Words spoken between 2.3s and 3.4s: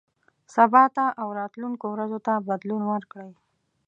بدلون ورکړئ.